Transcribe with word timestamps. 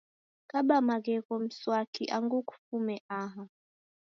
Kaba 0.51 0.75
maghegho 0.89 1.35
mswaki 1.45 2.03
angu 2.15 2.39
kufume 2.49 2.95
aha 3.21 3.43